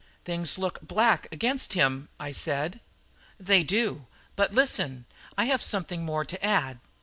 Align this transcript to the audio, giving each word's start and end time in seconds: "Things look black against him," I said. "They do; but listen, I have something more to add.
"Things 0.25 0.57
look 0.57 0.81
black 0.81 1.27
against 1.31 1.73
him," 1.73 2.09
I 2.19 2.31
said. 2.31 2.79
"They 3.39 3.61
do; 3.61 4.07
but 4.35 4.51
listen, 4.51 5.05
I 5.37 5.45
have 5.45 5.61
something 5.61 6.03
more 6.03 6.25
to 6.25 6.43
add. 6.43 6.79